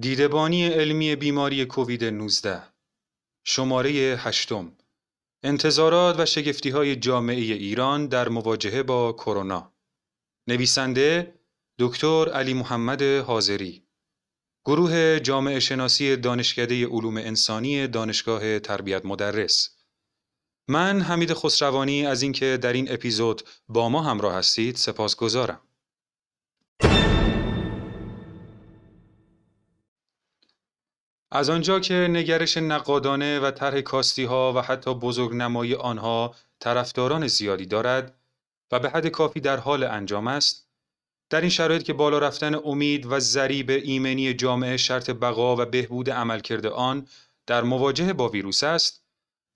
دیدبانی 0.00 0.66
علمی 0.66 1.16
بیماری 1.16 1.64
کووید 1.64 2.04
19 2.04 2.62
شماره 3.44 3.90
هشتم. 4.18 4.72
انتظارات 5.42 6.20
و 6.20 6.26
شگفتی 6.26 6.70
های 6.70 6.96
جامعه 6.96 7.36
ایران 7.36 8.06
در 8.06 8.28
مواجهه 8.28 8.82
با 8.82 9.12
کرونا. 9.12 9.72
نویسنده 10.46 11.34
دکتر 11.78 12.28
علی 12.28 12.54
محمد 12.54 13.02
حاضری. 13.02 13.82
گروه 14.64 15.20
جامعه 15.20 15.60
شناسی 15.60 16.16
دانشکده 16.16 16.86
علوم 16.86 17.16
انسانی 17.16 17.86
دانشگاه 17.86 18.58
تربیت 18.58 19.04
مدرس. 19.04 19.68
من 20.68 21.00
حمید 21.00 21.34
خسروانی 21.34 22.06
از 22.06 22.22
اینکه 22.22 22.58
در 22.62 22.72
این 22.72 22.92
اپیزود 22.92 23.42
با 23.68 23.88
ما 23.88 24.02
همراه 24.02 24.34
هستید 24.34 24.76
سپاسگزارم. 24.76 25.60
از 31.32 31.50
آنجا 31.50 31.80
که 31.80 31.94
نگرش 31.94 32.56
نقادانه 32.56 33.40
و 33.40 33.50
طرح 33.50 33.80
کاستی 33.80 34.24
ها 34.24 34.52
و 34.52 34.60
حتی 34.60 34.94
بزرگنمایی 34.94 35.74
آنها 35.74 36.34
طرفداران 36.60 37.26
زیادی 37.26 37.66
دارد 37.66 38.14
و 38.72 38.78
به 38.78 38.90
حد 38.90 39.06
کافی 39.06 39.40
در 39.40 39.56
حال 39.56 39.84
انجام 39.84 40.26
است 40.26 40.70
در 41.30 41.40
این 41.40 41.50
شرایط 41.50 41.82
که 41.82 41.92
بالا 41.92 42.18
رفتن 42.18 42.54
امید 42.54 43.06
و 43.06 43.18
ذریب 43.18 43.70
ایمنی 43.70 44.34
جامعه 44.34 44.76
شرط 44.76 45.10
بقا 45.10 45.56
و 45.56 45.64
بهبود 45.64 46.10
عملکرد 46.10 46.66
آن 46.66 47.06
در 47.46 47.62
مواجهه 47.62 48.12
با 48.12 48.28
ویروس 48.28 48.64
است 48.64 49.04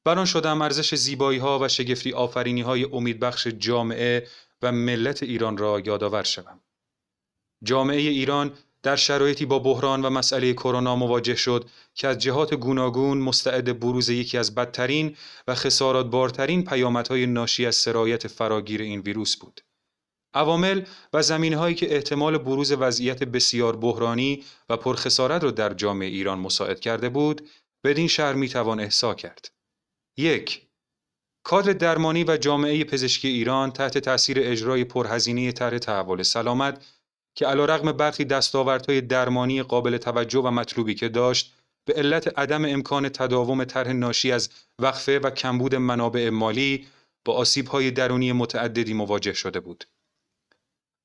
بران 0.05 0.27
شدم 0.27 0.63
ارزش 0.63 0.95
زیبایی 0.95 1.39
ها 1.39 1.59
و 1.59 1.69
شگفتی 1.69 2.13
آفرینی 2.13 2.61
های 2.61 2.85
امیدبخش 2.85 3.47
جامعه 3.47 4.27
و 4.63 4.73
ملت 4.73 5.23
ایران 5.23 5.57
را 5.57 5.81
یادآور 5.81 6.23
شوم. 6.23 6.61
جامعه 7.63 8.01
ایران 8.01 8.53
در 8.85 8.97
شرایطی 8.97 9.47
با 9.47 9.59
بحران 9.59 10.03
و 10.03 10.11
مسئله 10.11 10.53
کرونا 10.53 10.97
مواجه 10.97 11.35
شد 11.35 11.71
که 11.95 12.09
از 12.09 12.19
جهات 12.19 12.55
گوناگون 12.55 13.19
مستعد 13.19 13.81
بروز 13.81 14.09
یکی 14.09 14.39
از 14.39 14.55
بدترین 14.55 15.17
و 15.49 15.55
خسارات 15.55 16.07
بارترین 16.07 16.65
پیامدهای 16.65 17.27
ناشی 17.27 17.67
از 17.67 17.77
سرایت 17.77 18.29
فراگیر 18.29 18.83
این 18.83 19.01
ویروس 19.01 19.37
بود. 19.37 19.61
عوامل 20.35 20.85
و 21.13 21.23
زمینهایی 21.23 21.75
که 21.75 21.95
احتمال 21.95 22.39
بروز 22.39 22.73
وضعیت 22.73 23.25
بسیار 23.25 23.77
بحرانی 23.77 24.45
و 24.69 24.77
پرخسارت 24.77 25.45
را 25.45 25.51
در 25.51 25.75
جامعه 25.75 26.09
ایران 26.09 26.39
مساعد 26.39 26.81
کرده 26.81 27.09
بود، 27.09 27.49
بدین 27.85 28.09
شهر 28.09 28.33
می 28.33 28.49
توان 28.49 28.81
احسا 28.81 29.15
کرد. 29.15 29.49
یک 30.17 30.63
کادر 31.45 31.73
درمانی 31.73 32.25
و 32.25 32.37
جامعه 32.37 32.85
پزشکی 32.85 33.29
ایران 33.29 33.71
تحت 33.71 33.99
تاثیر 33.99 34.39
اجرای 34.41 34.85
پرهزینه 34.85 35.53
طرح 35.53 35.79
تحول 35.79 36.23
سلامت 36.23 36.85
که 37.35 37.47
علیرغم 37.47 37.93
برخی 37.93 38.25
دستاوردهای 38.25 39.01
درمانی 39.01 39.63
قابل 39.63 39.97
توجه 39.97 40.39
و 40.39 40.51
مطلوبی 40.51 40.95
که 40.95 41.09
داشت 41.09 41.55
به 41.85 41.95
علت 41.95 42.39
عدم 42.39 42.65
امکان 42.65 43.09
تداوم 43.09 43.65
طرح 43.65 43.93
ناشی 43.93 44.33
از 44.33 44.51
وقفه 44.79 45.19
و 45.19 45.31
کمبود 45.31 45.75
منابع 45.75 46.31
مالی 46.31 46.87
با 47.25 47.35
آسیب‌های 47.35 47.91
درونی 47.91 48.33
متعددی 48.33 48.95
مواجه 48.95 49.33
شده 49.33 49.61
بود. 49.61 49.85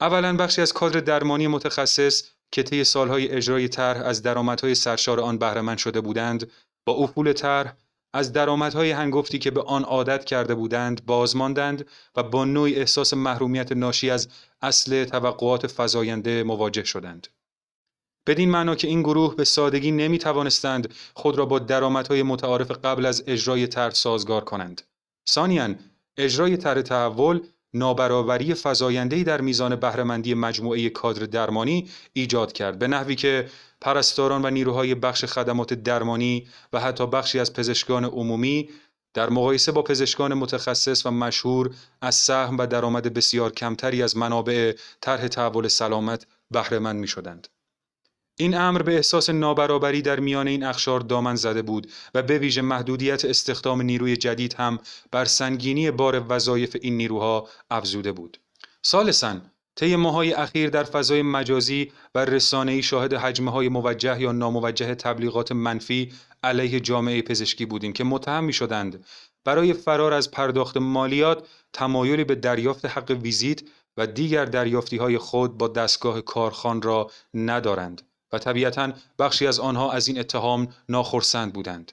اولا 0.02 0.38
بخشی 0.38 0.61
از 0.61 0.73
کادر 0.73 1.00
درمانی 1.00 1.47
متخصص 1.47 2.23
که 2.52 2.63
طی 2.63 2.83
سالهای 2.83 3.30
اجرای 3.30 3.67
طرح 3.67 4.02
از 4.02 4.22
درآمدهای 4.22 4.75
سرشار 4.75 5.19
آن 5.19 5.38
بهره 5.38 5.77
شده 5.77 6.02
بودند 6.02 6.52
با 6.85 6.94
افول 6.94 7.33
طرح 7.33 7.77
از 8.14 8.34
درآمدهای 8.34 8.92
هنگفتی 8.92 9.40
که 9.40 9.52
به 9.52 9.62
آن 9.62 9.84
عادت 9.84 10.26
کرده 10.26 10.56
بودند 10.56 11.06
بازماندند 11.06 11.88
و 12.16 12.24
با 12.24 12.46
نوعی 12.46 12.76
احساس 12.76 13.14
محرومیت 13.14 13.72
ناشی 13.72 14.10
از 14.10 14.28
اصل 14.62 15.06
توقعات 15.06 15.74
فزاینده 15.78 16.44
مواجه 16.44 16.84
شدند. 16.84 17.28
بدین 18.28 18.50
معنا 18.50 18.75
که 18.75 18.88
این 18.88 19.02
گروه 19.02 19.36
به 19.36 19.44
سادگی 19.44 19.92
نمی 19.92 20.18
توانستند 20.18 20.94
خود 21.14 21.38
را 21.38 21.46
با 21.46 21.59
درآمدهای 21.59 22.24
متعارف 22.24 22.72
قبل 22.72 23.06
از 23.06 23.24
اجرای 23.28 23.68
طرح 23.68 23.94
سازگار 23.94 24.44
کنند. 24.44 24.81
ثانیاً 25.30 25.75
اجرای 26.18 26.58
طرح 26.58 26.81
تحول 26.81 27.42
نابرابری 27.74 28.53
فزاینده‌ای 28.53 29.24
در 29.24 29.41
میزان 29.41 29.75
بهرهمندی 29.75 30.34
مجموعه 30.34 30.90
کادر 30.90 31.25
درمانی 31.25 31.90
ایجاد 32.13 32.53
کرد 32.53 32.80
به 32.80 32.88
نحوی 32.88 33.16
که 33.16 33.50
پرستاران 33.81 34.46
و 34.46 34.50
نیروهای 34.50 34.96
بخش 34.96 35.25
خدمات 35.25 35.74
درمانی 35.74 36.47
و 36.74 36.80
حتی 36.80 37.07
بخشی 37.07 37.40
از 37.40 37.53
پزشکان 37.53 38.06
عمومی 38.06 38.69
در 39.13 39.30
مقایسه 39.30 39.72
با 39.72 39.81
پزشکان 39.81 40.34
متخصص 40.34 41.06
و 41.06 41.12
مشهور 41.12 41.75
از 42.02 42.16
سهم 42.16 42.57
و 42.57 42.68
درآمد 42.68 43.13
بسیار 43.13 43.52
کمتری 43.52 44.03
از 44.03 44.18
منابع 44.18 44.74
طرح 45.01 45.28
تحول 45.28 45.68
سلامت 45.68 46.25
بهرهمند 46.51 47.00
می 47.00 47.07
شدند. 47.07 47.47
این 48.41 48.57
امر 48.57 48.81
به 48.81 48.95
احساس 48.95 49.29
نابرابری 49.29 50.01
در 50.01 50.19
میان 50.19 50.47
این 50.47 50.63
اخشار 50.63 51.00
دامن 51.00 51.35
زده 51.35 51.61
بود 51.61 51.91
و 52.16 52.22
به 52.22 52.38
ویژه 52.38 52.61
محدودیت 52.61 53.25
استخدام 53.25 53.81
نیروی 53.81 54.17
جدید 54.17 54.53
هم 54.53 54.79
بر 55.11 55.25
سنگینی 55.25 55.91
بار 55.91 56.25
وظایف 56.29 56.75
این 56.81 56.97
نیروها 56.97 57.47
افزوده 57.69 58.11
بود. 58.11 58.39
سالسا 58.81 59.35
طی 59.75 59.95
ماهای 59.95 60.33
اخیر 60.33 60.69
در 60.69 60.83
فضای 60.83 61.22
مجازی 61.22 61.91
و 62.16 62.25
رسانه‌ای 62.25 62.83
شاهد 62.83 63.13
حجمه 63.13 63.51
های 63.51 63.69
موجه 63.69 64.22
یا 64.22 64.31
ناموجه 64.31 64.95
تبلیغات 64.95 65.51
منفی 65.51 66.13
علیه 66.44 66.79
جامعه 66.79 67.21
پزشکی 67.21 67.66
بودیم 67.66 67.94
که 67.94 68.03
متهم 68.03 68.44
می 68.44 68.53
شدند 68.53 69.06
برای 69.45 69.73
فرار 69.73 70.13
از 70.13 70.31
پرداخت 70.31 70.77
مالیات 70.77 71.47
تمایلی 71.73 72.23
به 72.23 72.35
دریافت 72.35 72.85
حق 72.85 73.11
ویزیت 73.11 73.61
و 73.97 74.07
دیگر 74.07 74.45
دریافتی 74.45 74.97
های 74.97 75.17
خود 75.17 75.57
با 75.57 75.67
دستگاه 75.67 76.21
کارخان 76.21 76.81
را 76.81 77.11
ندارند 77.33 78.09
و 78.31 78.40
طبیعتا 78.40 78.91
بخشی 79.19 79.47
از 79.47 79.59
آنها 79.59 79.91
از 79.91 80.07
این 80.07 80.19
اتهام 80.19 80.67
ناخرسند 80.90 81.53
بودند. 81.53 81.91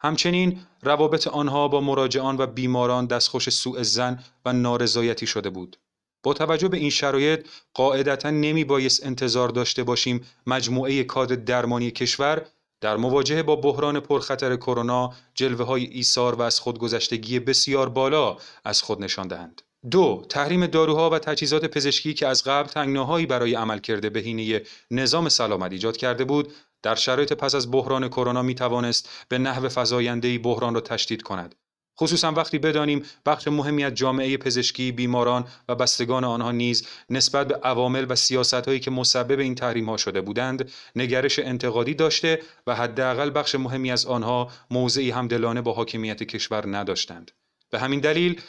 همچنین 0.00 0.60
روابط 0.82 1.26
آنها 1.26 1.68
با 1.68 1.80
مراجعان 1.80 2.36
و 2.36 2.46
بیماران 2.46 3.06
دستخوش 3.06 3.50
سوء 3.50 3.82
زن 3.82 4.24
و 4.44 4.52
نارضایتی 4.52 5.26
شده 5.26 5.50
بود. 5.50 5.76
با 6.22 6.34
توجه 6.34 6.68
به 6.68 6.76
این 6.76 6.90
شرایط 6.90 7.46
قاعدتا 7.74 8.30
نمی 8.30 8.64
بایست 8.64 9.06
انتظار 9.06 9.48
داشته 9.48 9.84
باشیم 9.84 10.26
مجموعه 10.46 11.04
کادر 11.04 11.36
درمانی 11.36 11.90
کشور 11.90 12.46
در 12.80 12.96
مواجهه 12.96 13.42
با 13.42 13.56
بحران 13.56 14.00
پرخطر 14.00 14.56
کرونا 14.56 15.12
جلوه 15.34 15.66
های 15.66 15.84
ایثار 15.84 16.34
و 16.34 16.42
از 16.42 16.60
خودگذشتگی 16.60 17.40
بسیار 17.40 17.88
بالا 17.88 18.36
از 18.64 18.82
خود 18.82 19.02
نشان 19.02 19.28
دهند. 19.28 19.62
دو 19.90 20.26
تحریم 20.28 20.66
داروها 20.66 21.10
و 21.10 21.18
تجهیزات 21.18 21.64
پزشکی 21.64 22.14
که 22.14 22.26
از 22.26 22.44
قبل 22.44 22.68
تنگناهایی 22.68 23.26
برای 23.26 23.54
عملکرد 23.54 24.12
بهینه 24.12 24.62
نظام 24.90 25.28
سلامت 25.28 25.72
ایجاد 25.72 25.96
کرده 25.96 26.24
بود 26.24 26.52
در 26.82 26.94
شرایط 26.94 27.32
پس 27.32 27.54
از 27.54 27.70
بحران 27.70 28.08
کرونا 28.08 28.42
می 28.42 28.54
توانست 28.54 29.08
به 29.28 29.38
نحو 29.38 29.68
فزاینده‌ای 29.68 30.38
بحران 30.38 30.74
را 30.74 30.80
تشدید 30.80 31.22
کند. 31.22 31.54
خصوصا 32.00 32.32
وقتی 32.32 32.58
بدانیم 32.58 33.02
بخش 33.26 33.48
مهمی 33.48 33.84
از 33.84 33.94
جامعه 33.94 34.36
پزشکی 34.36 34.92
بیماران 34.92 35.44
و 35.68 35.74
بستگان 35.74 36.24
آنها 36.24 36.52
نیز 36.52 36.86
نسبت 37.10 37.48
به 37.48 37.54
عوامل 37.54 38.06
و 38.08 38.14
سیاستهایی 38.14 38.80
که 38.80 38.90
مسبب 38.90 39.40
این 39.40 39.54
تحریم 39.54 39.88
ها 39.88 39.96
شده 39.96 40.20
بودند 40.20 40.70
نگرش 40.96 41.38
انتقادی 41.38 41.94
داشته 41.94 42.42
و 42.66 42.74
حداقل 42.74 43.30
بخش 43.34 43.54
مهمی 43.54 43.90
از 43.90 44.06
آنها 44.06 44.50
موضعی 44.70 45.10
همدلانه 45.10 45.60
با 45.60 45.72
حاکمیت 45.72 46.22
کشور 46.22 46.76
نداشتند. 46.76 47.30
به 47.70 47.78
همین 47.78 48.00
دلیل 48.00 48.40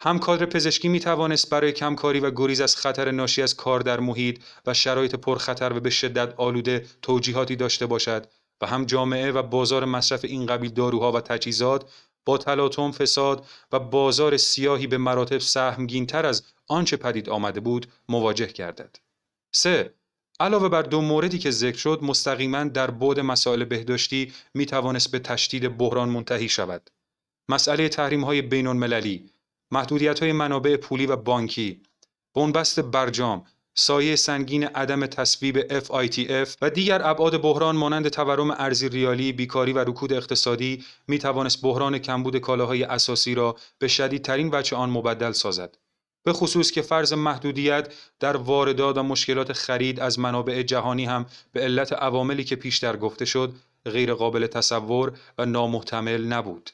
هم 0.00 0.18
کادر 0.18 0.46
پزشکی 0.46 0.88
می 0.88 1.00
توانست 1.00 1.50
برای 1.50 1.72
کمکاری 1.72 2.20
و 2.20 2.30
گریز 2.30 2.60
از 2.60 2.76
خطر 2.76 3.10
ناشی 3.10 3.42
از 3.42 3.56
کار 3.56 3.80
در 3.80 4.00
محیط 4.00 4.40
و 4.66 4.74
شرایط 4.74 5.14
پرخطر 5.14 5.72
و 5.72 5.80
به 5.80 5.90
شدت 5.90 6.34
آلوده 6.36 6.86
توجیهاتی 7.02 7.56
داشته 7.56 7.86
باشد 7.86 8.26
و 8.60 8.66
هم 8.66 8.84
جامعه 8.84 9.32
و 9.32 9.42
بازار 9.42 9.84
مصرف 9.84 10.24
این 10.24 10.46
قبیل 10.46 10.70
داروها 10.70 11.12
و 11.12 11.20
تجهیزات 11.20 11.90
با 12.24 12.38
تلاطم 12.38 12.92
فساد 12.92 13.46
و 13.72 13.78
بازار 13.78 14.36
سیاهی 14.36 14.86
به 14.86 14.98
مراتب 14.98 15.38
سهمگینتر 15.38 16.26
از 16.26 16.42
آنچه 16.68 16.96
پدید 16.96 17.30
آمده 17.30 17.60
بود 17.60 17.86
مواجه 18.08 18.46
گردد. 18.46 18.96
3. 19.52 19.94
علاوه 20.40 20.68
بر 20.68 20.82
دو 20.82 21.00
موردی 21.00 21.38
که 21.38 21.50
ذکر 21.50 21.78
شد 21.78 21.98
مستقیما 22.02 22.64
در 22.64 22.90
بعد 22.90 23.20
مسائل 23.20 23.64
بهداشتی 23.64 24.32
می 24.54 24.66
توانست 24.66 25.10
به 25.10 25.18
تشدید 25.18 25.78
بحران 25.78 26.08
منتهی 26.08 26.48
شود. 26.48 26.90
مسئله 27.48 27.88
تحریم 27.88 28.24
های 28.24 28.42
بین 28.42 28.66
المللی، 28.66 29.30
محدودیت 29.70 30.20
های 30.20 30.32
منابع 30.32 30.76
پولی 30.76 31.06
و 31.06 31.16
بانکی، 31.16 31.82
بنبست 32.34 32.80
برجام، 32.80 33.44
سایه 33.74 34.16
سنگین 34.16 34.64
عدم 34.64 35.06
تصویب 35.06 35.80
FITF 35.80 36.48
و 36.62 36.70
دیگر 36.70 37.00
ابعاد 37.04 37.42
بحران 37.42 37.76
مانند 37.76 38.08
تورم 38.08 38.50
ارزی 38.50 38.88
ریالی، 38.88 39.32
بیکاری 39.32 39.72
و 39.72 39.78
رکود 39.78 40.12
اقتصادی 40.12 40.84
می 41.08 41.18
توانست 41.18 41.62
بحران 41.62 41.98
کمبود 41.98 42.36
کالاهای 42.36 42.82
اساسی 42.82 43.34
را 43.34 43.56
به 43.78 43.88
شدیدترین 43.88 44.50
وجه 44.52 44.76
آن 44.76 44.90
مبدل 44.90 45.32
سازد. 45.32 45.78
به 46.24 46.32
خصوص 46.32 46.70
که 46.70 46.82
فرض 46.82 47.12
محدودیت 47.12 47.94
در 48.20 48.36
واردات 48.36 48.98
و 48.98 49.02
مشکلات 49.02 49.52
خرید 49.52 50.00
از 50.00 50.18
منابع 50.18 50.62
جهانی 50.62 51.04
هم 51.04 51.26
به 51.52 51.60
علت 51.60 51.92
عواملی 51.92 52.44
که 52.44 52.56
پیشتر 52.56 52.96
گفته 52.96 53.24
شد 53.24 53.54
غیر 53.84 54.14
قابل 54.14 54.46
تصور 54.46 55.12
و 55.38 55.46
نامحتمل 55.46 56.24
نبود. 56.24 56.70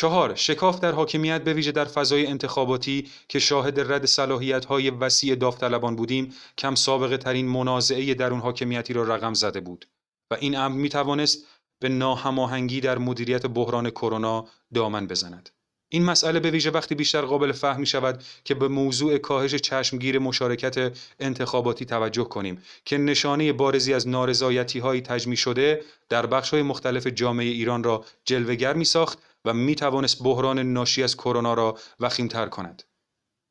چهار 0.00 0.34
شکاف 0.34 0.80
در 0.80 0.92
حاکمیت 0.92 1.44
به 1.44 1.52
ویژه 1.52 1.72
در 1.72 1.84
فضای 1.84 2.26
انتخاباتی 2.26 3.08
که 3.28 3.38
شاهد 3.38 3.92
رد 3.92 4.06
صلاحیت 4.06 4.64
های 4.64 4.90
وسیع 4.90 5.34
داوطلبان 5.34 5.96
بودیم 5.96 6.34
کم 6.58 6.74
سابقه 6.74 7.16
ترین 7.16 7.48
منازعه 7.48 8.14
در 8.14 8.30
اون 8.30 8.40
حاکمیتی 8.40 8.92
را 8.92 9.02
رقم 9.02 9.34
زده 9.34 9.60
بود 9.60 9.88
و 10.30 10.34
این 10.40 10.56
امر 10.56 10.76
می 10.76 10.88
توانست 10.88 11.46
به 11.80 11.88
ناهماهنگی 11.88 12.80
در 12.80 12.98
مدیریت 12.98 13.46
بحران 13.46 13.90
کرونا 13.90 14.46
دامن 14.74 15.06
بزند. 15.06 15.50
این 15.92 16.04
مسئله 16.04 16.40
به 16.40 16.50
ویژه 16.50 16.70
وقتی 16.70 16.94
بیشتر 16.94 17.20
قابل 17.20 17.52
فهم 17.52 17.80
می 17.80 17.86
شود 17.86 18.22
که 18.44 18.54
به 18.54 18.68
موضوع 18.68 19.18
کاهش 19.18 19.54
چشمگیر 19.54 20.18
مشارکت 20.18 20.98
انتخاباتی 21.20 21.84
توجه 21.84 22.24
کنیم 22.24 22.62
که 22.84 22.98
نشانه 22.98 23.52
بارزی 23.52 23.94
از 23.94 24.08
نارضایتی 24.08 24.78
های 24.78 25.00
تجمی 25.00 25.36
شده 25.36 25.82
در 26.08 26.26
بخش 26.26 26.50
های 26.50 26.62
مختلف 26.62 27.06
جامعه 27.06 27.46
ایران 27.46 27.84
را 27.84 28.04
جلوگر 28.24 28.72
می 28.72 28.84
ساخت 28.84 29.18
و 29.44 29.54
می 29.54 29.74
توانست 29.74 30.22
بحران 30.22 30.58
ناشی 30.58 31.02
از 31.02 31.16
کرونا 31.16 31.54
را 31.54 31.78
وخیمتر 32.00 32.46
کند. 32.48 32.82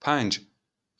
5. 0.02 0.42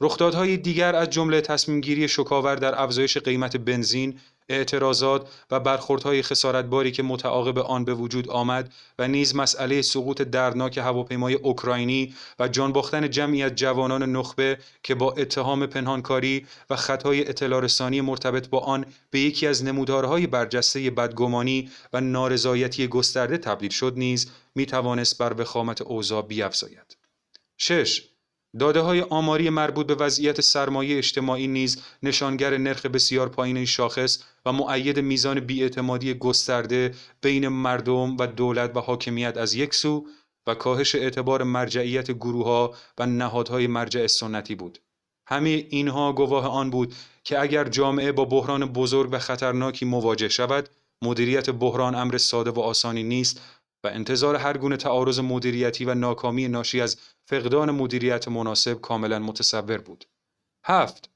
رخدادهای 0.02 0.58
دیگر 0.58 0.96
از 0.96 1.10
جمله 1.10 1.42
تصمیمگیری 1.42 2.08
شکاور 2.08 2.56
در 2.56 2.82
افزایش 2.82 3.18
قیمت 3.18 3.58
بنزین، 3.58 4.20
اعتراضات 4.50 5.30
و 5.52 5.60
برخوردهای 5.60 6.22
خسارتباری 6.22 6.92
که 6.92 7.04
متعاقب 7.04 7.60
آن 7.60 7.86
به 7.86 7.94
وجود 7.94 8.30
آمد 8.30 8.74
و 9.00 9.08
نیز 9.08 9.36
مسئله 9.36 9.82
سقوط 9.82 10.22
دردناک 10.22 10.78
هواپیمای 10.78 11.34
اوکراینی 11.34 12.16
و 12.40 12.48
جان 12.48 12.74
باختن 12.74 13.10
جمعی 13.10 13.44
از 13.44 13.56
جوانان 13.56 14.04
نخبه 14.04 14.58
که 14.84 14.96
با 14.96 15.12
اتهام 15.12 15.66
پنهانکاری 15.66 16.46
و 16.70 16.76
خطای 16.76 17.30
اطلاع 17.30 17.62
رسانی 17.62 18.02
مرتبط 18.02 18.50
با 18.50 18.60
آن 18.60 18.86
به 19.12 19.20
یکی 19.20 19.48
از 19.48 19.64
نمودارهای 19.64 20.28
برجسته 20.28 20.90
بدگمانی 20.90 21.70
و 21.94 22.02
نارضایتی 22.02 22.88
گسترده 22.88 23.38
تبدیل 23.38 23.72
شد 23.72 23.94
نیز 23.98 24.32
می 24.56 24.66
توانست 24.66 25.18
بر 25.18 25.42
وخامت 25.42 25.82
اوضاع 25.82 26.22
بیافزاید. 26.22 26.98
6. 27.58 28.10
داده 28.60 28.80
های 28.80 29.02
آماری 29.02 29.50
مربوط 29.50 29.88
به 29.88 29.96
وضعیت 29.96 30.42
سرمایه 30.42 30.98
اجتماعی 30.98 31.48
نیز 31.48 31.82
نشانگر 32.04 32.58
نرخ 32.58 32.86
بسیار 32.86 33.30
پایین 33.30 33.58
این 33.58 33.66
شاخص 33.66 34.24
و 34.46 34.52
معید 34.52 35.00
میزان 35.00 35.40
بیاعتمادی 35.40 36.14
گسترده 36.14 36.96
بین 37.22 37.48
مردم 37.48 38.18
و 38.18 38.28
دولت 38.28 38.76
و 38.76 38.80
حاکمیت 38.80 39.38
از 39.38 39.54
یک 39.54 39.74
سو 39.74 40.06
و 40.48 40.54
کاهش 40.54 40.96
اعتبار 40.96 41.44
مرجعیت 41.44 42.12
گروه 42.12 42.46
ها 42.46 42.74
و 42.98 43.06
نهادهای 43.06 43.68
مرجع 43.68 44.08
سنتی 44.08 44.56
بود. 44.56 44.80
همه 45.28 45.66
اینها 45.70 46.14
گواه 46.14 46.48
آن 46.48 46.70
بود 46.70 46.96
که 47.24 47.40
اگر 47.40 47.64
جامعه 47.64 48.12
با 48.12 48.26
بحران 48.26 48.66
بزرگ 48.66 49.10
و 49.12 49.20
خطرناکی 49.20 49.86
مواجه 49.86 50.30
شود، 50.30 50.70
مدیریت 51.02 51.50
بحران 51.50 51.96
امر 51.96 52.18
ساده 52.18 52.52
و 52.52 52.60
آسانی 52.60 53.04
نیست 53.04 53.42
و 53.84 53.88
انتظار 53.88 54.36
هر 54.36 54.58
گونه 54.58 54.78
تعارض 54.78 55.20
مدیریتی 55.20 55.86
و 55.86 55.94
ناکامی 55.94 56.48
ناشی 56.48 56.82
از 56.82 56.98
فقدان 57.26 57.72
مدیریت 57.72 58.28
مناسب 58.28 58.82
کاملا 58.82 59.20
متصور 59.20 59.78
بود. 59.78 60.06
هفت 60.66 61.10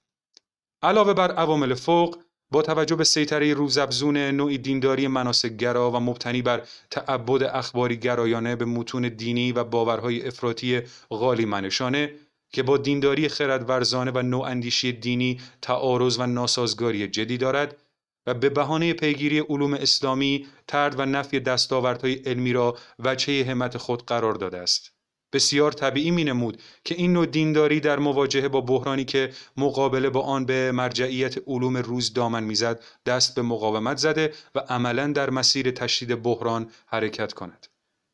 علاوه 0.81 1.13
بر 1.13 1.31
عوامل 1.31 1.74
فوق 1.74 2.18
با 2.51 2.62
توجه 2.62 2.95
به 2.95 3.04
سیطره 3.04 3.54
روزافزون 3.54 4.18
نوعی 4.18 4.57
دینداری 4.57 5.07
مناسکگرا 5.07 5.92
و 5.92 6.00
مبتنی 6.00 6.42
بر 6.42 6.62
تعبد 6.92 7.44
اخباری 7.44 7.98
گرایانه 7.98 8.56
به 8.56 8.65
متون 8.65 9.07
دینی 9.07 9.51
و 9.51 9.63
باورهای 9.63 10.27
افراطی 10.27 10.81
غالی 11.10 11.45
منشانه 11.45 12.13
که 12.54 12.63
با 12.63 12.77
دینداری 12.77 13.27
خردورزانه 13.27 14.12
و 14.12 14.21
نواندیشی 14.21 14.92
دینی 14.92 15.42
تعارض 15.62 16.19
و 16.19 16.25
ناسازگاری 16.25 17.07
جدی 17.07 17.38
دارد 17.38 17.83
و 18.28 18.34
به 18.34 18.50
بهانه 18.50 18.94
پیگیری 18.94 19.40
علوم 19.40 19.74
اسلامی 19.74 20.48
ترد 20.68 21.00
و 21.00 21.06
نفی 21.06 21.40
دستاوردهای 21.40 22.14
علمی 22.14 22.54
را 22.54 22.78
وجه 23.00 23.46
همت 23.46 23.78
خود 23.78 24.06
قرار 24.06 24.34
داده 24.34 24.58
است. 24.58 24.94
بسیار 25.34 25.72
طبیعی 25.72 26.12
می 26.12 26.24
نمود 26.24 26.62
که 26.84 26.96
این 26.96 27.14
نوع 27.14 27.25
دینداری 27.25 27.80
در 27.80 28.00
مواجهه 28.00 28.48
با 28.48 28.62
بحرانی 28.62 29.06
که 29.06 29.30
مقابله 29.58 30.10
با 30.10 30.22
آن 30.22 30.46
به 30.46 30.72
مرجعیت 30.72 31.36
علوم 31.48 31.78
روز 31.78 32.14
دامن 32.14 32.44
می‌زد 32.44 32.84
دست 33.06 33.36
به 33.36 33.42
مقاومت 33.42 33.98
زده 33.98 34.34
و 34.56 34.60
عملا 34.60 35.08
در 35.08 35.30
مسیر 35.30 35.72
تشدید 35.72 36.24
بحران 36.24 36.72
حرکت 36.86 37.34
کند. 37.34 37.68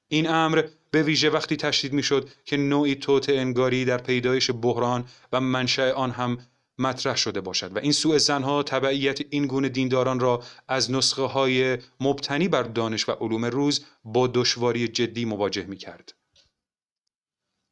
این 0.07 0.29
امر 0.29 0.63
به 0.91 1.03
ویژه 1.03 1.29
وقتی 1.29 1.55
تشدید 1.55 1.93
می‌شد 1.93 2.29
که 2.45 2.57
نوعی 2.57 2.95
توت 2.95 3.29
انگاری 3.29 3.85
در 3.85 3.97
پیدایش 3.97 4.51
بحران 4.61 5.05
و 5.31 5.41
منشأ 5.41 5.91
آن 5.91 6.11
هم 6.11 6.37
مطرح 6.79 7.15
شده 7.15 7.41
باشد 7.41 7.75
و 7.75 7.79
این 7.79 7.91
سوء 7.91 8.17
زنها 8.17 8.63
تبعیت 8.63 9.19
این 9.29 9.47
گونه 9.47 9.69
دینداران 9.69 10.19
را 10.19 10.43
از 10.67 10.91
نسخه 10.91 11.21
های 11.21 11.77
مبتنی 11.99 12.47
بر 12.47 12.63
دانش 12.63 13.09
و 13.09 13.11
علوم 13.11 13.45
روز 13.45 13.85
با 14.03 14.27
دشواری 14.27 14.87
جدی 14.87 15.25
مواجه 15.25 15.63
می 15.63 15.77
کرد. 15.77 16.13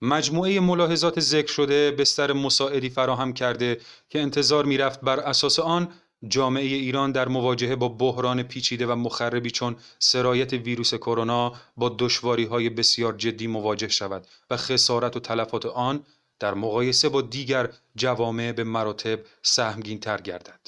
مجموعه 0.01 0.59
ملاحظات 0.59 1.19
ذکر 1.19 1.51
شده 1.51 1.91
بستر 1.91 2.33
مساعدی 2.33 2.89
فراهم 2.89 3.33
کرده 3.33 3.81
که 4.09 4.21
انتظار 4.21 4.65
می‌رفت 4.65 5.01
بر 5.01 5.19
اساس 5.19 5.59
آن 5.59 5.87
جامعه 6.27 6.63
ایران 6.63 7.11
در 7.11 7.27
مواجهه 7.27 7.75
با 7.75 7.89
بحران 7.89 8.43
پیچیده 8.43 8.85
و 8.87 8.95
مخربی 8.95 9.51
چون 9.51 9.75
سرایت 9.99 10.53
ویروس 10.53 10.93
کرونا 10.93 11.53
با 11.77 11.95
دشواری 11.99 12.45
های 12.45 12.69
بسیار 12.69 13.13
جدی 13.13 13.47
مواجه 13.47 13.87
شود 13.87 14.27
و 14.49 14.57
خسارت 14.57 15.15
و 15.15 15.19
تلفات 15.19 15.65
آن 15.65 16.03
در 16.39 16.53
مقایسه 16.53 17.09
با 17.09 17.21
دیگر 17.21 17.69
جوامع 17.95 18.51
به 18.51 18.63
مراتب 18.63 19.19
سهمگین 19.41 19.99
تر 19.99 20.21
گردد. 20.21 20.67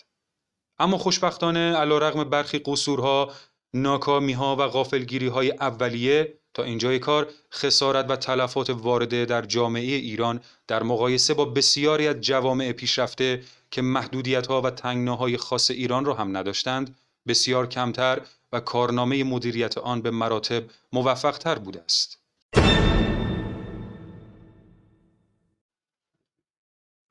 اما 0.80 0.98
خوشبختانه 0.98 1.74
علا 1.74 2.24
برخی 2.24 2.60
قصورها، 2.66 3.31
ناکامیها 3.74 4.56
و 4.56 4.68
غافلگیری 4.68 5.27
های 5.27 5.51
اولیه 5.51 6.39
تا 6.54 6.63
اینجای 6.63 7.00
کار 7.00 7.27
خسارت 7.54 8.06
و 8.10 8.16
تلفات 8.16 8.69
وارده 8.69 9.25
در 9.25 9.42
جامعه 9.42 9.81
ایران 9.81 10.39
در 10.68 10.83
مقایسه 10.83 11.33
با 11.33 11.45
بسیاری 11.45 12.07
از 12.07 12.21
جوامع 12.21 12.71
پیشرفته 12.71 13.44
که 13.71 13.81
محدودیت 13.81 14.48
ها 14.48 14.62
و 14.62 14.69
تنگناهای 14.69 15.38
خاص 15.38 15.71
ایران 15.71 16.06
را 16.06 16.13
هم 16.13 16.38
نداشتند 16.38 16.95
بسیار 17.27 17.68
کمتر 17.68 18.21
و 18.51 18.60
کارنامه 18.60 19.24
مدیریت 19.24 19.77
آن 19.77 20.01
به 20.01 20.12
مراتب 20.12 20.63
موفق 20.94 21.38
تر 21.38 21.56
بوده 21.56 21.81
است. 21.81 22.19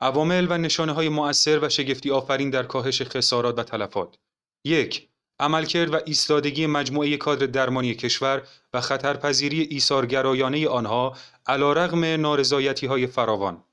عوامل 0.01 0.47
و 0.51 0.59
نشانه 0.59 0.93
های 0.93 1.09
مؤثر 1.09 1.65
و 1.65 1.69
شگفتی 1.69 2.11
آفرین 2.11 2.51
در 2.51 2.63
کاهش 2.63 3.03
خسارات 3.03 3.59
و 3.59 3.63
تلفات. 3.63 4.17
یک 4.65 5.09
عملکرد 5.41 5.95
و 5.95 6.01
ایستادگی 6.07 6.67
مجموعه 6.67 7.17
کادر 7.17 7.47
درمانی 7.47 7.95
کشور 7.95 8.43
و 8.75 8.81
خطرپذیری 8.81 9.61
ایثارگرایانه 9.61 10.69
آنها 10.69 11.17
علیرغم 11.47 12.05
نارضایتی 12.05 12.87
های 12.87 13.07
فراوان. 13.07 13.65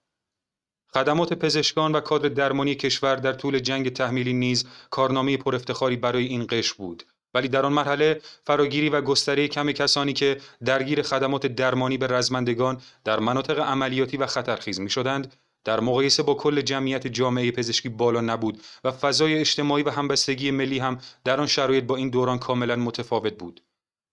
خدمات 0.93 1.33
پزشکان 1.33 1.91
و 1.91 1.99
کادر 1.99 2.29
درمانی 2.29 2.75
کشور 2.75 3.15
در 3.15 3.33
طول 3.33 3.59
جنگ 3.59 3.93
تحمیلی 3.93 4.33
نیز 4.33 4.65
کارنامه 4.89 5.37
پرافتخاری 5.37 5.95
برای 5.95 6.25
این 6.25 6.47
قش 6.49 6.73
بود. 6.73 7.03
ولی 7.33 7.47
در 7.47 7.65
آن 7.65 7.73
مرحله 7.73 8.21
فراگیری 8.43 8.89
و 8.89 9.01
گستره 9.01 9.47
کم 9.47 9.71
کسانی 9.71 10.13
که 10.13 10.37
درگیر 10.65 11.01
خدمات 11.01 11.47
درمانی 11.47 11.97
به 11.97 12.07
رزمندگان 12.07 12.81
در 13.03 13.19
مناطق 13.19 13.59
عملیاتی 13.59 14.17
و 14.17 14.25
خطرخیز 14.25 14.79
می 14.79 14.89
شدند 14.89 15.33
در 15.65 15.79
مقایسه 15.79 16.23
با 16.23 16.33
کل 16.33 16.61
جمعیت 16.61 17.07
جامعه 17.07 17.51
پزشکی 17.51 17.89
بالا 17.89 18.21
نبود 18.21 18.61
و 18.83 18.91
فضای 18.91 19.39
اجتماعی 19.39 19.83
و 19.83 19.89
همبستگی 19.89 20.51
ملی 20.51 20.79
هم 20.79 20.97
در 21.23 21.41
آن 21.41 21.47
شرایط 21.47 21.83
با 21.83 21.95
این 21.95 22.09
دوران 22.09 22.39
کاملا 22.39 22.75
متفاوت 22.75 23.33
بود. 23.37 23.64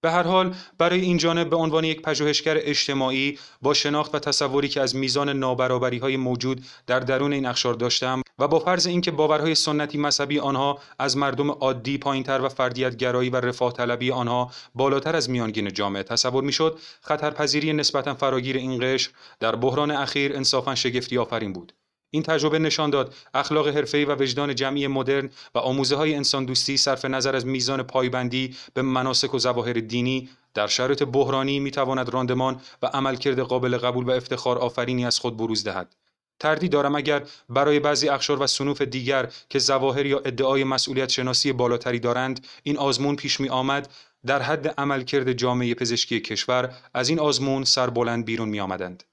به 0.03 0.11
هر 0.11 0.23
حال 0.23 0.55
برای 0.79 1.01
این 1.01 1.17
جانب 1.17 1.51
به 1.51 1.57
عنوان 1.57 1.85
یک 1.85 2.03
پژوهشگر 2.03 2.57
اجتماعی 2.61 3.39
با 3.63 3.75
شناخت 3.75 4.15
و 4.15 4.19
تصوری 4.19 4.69
که 4.69 4.81
از 4.81 4.97
میزان 4.97 5.29
نابرابری 5.29 5.99
های 5.99 6.17
موجود 6.17 6.65
در 6.87 7.01
درون 7.01 7.33
این 7.33 7.47
اخشار 7.47 7.75
داشتم 7.75 8.23
و 8.39 8.49
با 8.49 8.59
فرض 8.59 8.87
اینکه 8.87 9.11
باورهای 9.11 9.55
سنتی 9.55 9.99
مذهبی 9.99 10.39
آنها 10.39 10.79
از 10.99 11.17
مردم 11.17 11.51
عادی 11.51 11.99
پایینتر 11.99 12.41
و 12.41 12.49
فردیت 12.49 12.97
گرایی 12.97 13.31
و 13.31 13.37
رفاه 13.37 13.73
طلبی 13.73 14.11
آنها 14.11 14.51
بالاتر 14.75 15.17
از 15.17 15.31
میانگین 15.31 15.73
جامعه 15.73 16.03
تصور 16.03 16.45
می‌شد 16.45 16.79
خطرپذیری 17.01 17.73
نسبتا 17.73 18.15
فراگیر 18.15 18.57
این 18.57 18.79
قشر 18.83 19.11
در 19.41 19.57
بحران 19.57 19.91
اخیر 19.91 20.37
انصافا 20.37 20.75
شگفتی 20.75 21.19
آفرین 21.19 21.53
بود. 21.53 21.73
این 22.15 22.23
تجربه 22.23 22.59
نشان 22.59 22.91
داد 22.91 23.15
اخلاق 23.35 23.69
حرفه‌ای 23.69 24.05
و 24.05 24.15
وجدان 24.15 24.55
جمعی 24.55 24.87
مدرن 24.87 25.31
و 25.55 25.59
آموزه 25.59 25.97
های 25.97 26.15
انسان 26.15 26.45
دوستی 26.45 26.77
صرف 26.77 27.05
نظر 27.05 27.37
از 27.37 27.47
میزان 27.47 27.83
پایبندی 27.83 28.57
به 28.75 28.83
مناسک 28.83 29.35
و 29.35 29.39
ظواهر 29.39 29.73
دینی 29.73 30.29
در 30.55 30.67
شرایط 30.67 31.03
بحرانی 31.03 31.61
می 31.61 31.71
تواند 31.71 32.09
راندمان 32.09 32.61
و 32.83 32.87
عملکرد 32.87 33.39
قابل 33.39 33.77
قبول 33.77 34.05
و 34.05 34.11
افتخار 34.11 34.59
آفرینی 34.59 35.07
از 35.07 35.19
خود 35.19 35.37
بروز 35.37 35.65
دهد. 35.65 35.95
تردید 36.41 36.73
دارم 36.73 36.95
اگر 36.95 37.23
برای 37.49 37.81
بعضی 37.81 38.09
اخشار 38.09 38.43
و 38.43 38.47
سنوف 38.47 38.83
دیگر 38.83 39.33
که 39.49 39.59
ظواهر 39.59 40.07
یا 40.07 40.19
ادعای 40.19 40.65
مسئولیت 40.65 41.09
شناسی 41.09 41.53
بالاتری 41.53 41.99
دارند 41.99 42.47
این 42.63 42.79
آزمون 42.79 43.17
پیش 43.17 43.41
می 43.41 43.49
آمد 43.49 43.89
در 44.27 44.43
حد 44.43 44.69
عملکرد 44.69 45.33
جامعه 45.33 45.75
پزشکی 45.75 46.21
کشور 46.21 46.75
از 46.95 47.09
این 47.09 47.21
آزمون 47.21 47.65
سربلند 47.65 48.25
بیرون 48.25 48.49
می 48.49 48.61
آمدند. 48.61 49.05